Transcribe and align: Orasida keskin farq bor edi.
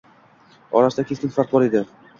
Orasida 0.79 1.07
keskin 1.13 1.37
farq 1.39 1.57
bor 1.57 1.69
edi. 1.73 1.89